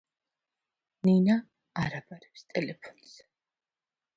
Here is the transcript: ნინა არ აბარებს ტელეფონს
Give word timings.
ნინა 1.09 1.35
არ 1.83 1.99
აბარებს 1.99 2.45
ტელეფონს 2.55 3.13